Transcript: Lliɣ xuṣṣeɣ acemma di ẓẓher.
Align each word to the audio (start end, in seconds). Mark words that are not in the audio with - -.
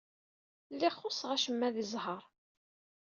Lliɣ 0.73 0.93
xuṣṣeɣ 1.01 1.31
acemma 1.31 1.69
di 1.75 1.83
ẓẓher. 1.89 2.23